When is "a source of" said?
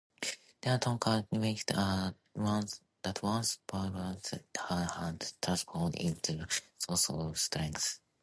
6.89-7.37